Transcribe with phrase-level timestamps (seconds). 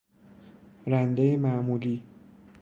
[0.87, 2.03] رنده معمولی